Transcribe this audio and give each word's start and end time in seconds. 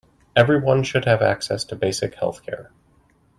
Everyone 0.35 0.81
should 0.81 1.05
have 1.05 1.21
access 1.21 1.63
to 1.65 1.75
basic 1.75 2.15
health-care. 2.15 2.71